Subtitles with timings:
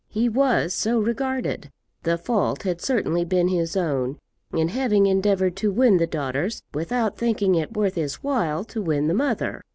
[0.09, 1.69] He was so regarded.
[2.01, 4.17] The fault had certainly been his own,
[4.51, 9.05] in having endeavoured to win the daughters without thinking it worth his while to win
[9.05, 9.61] the mother.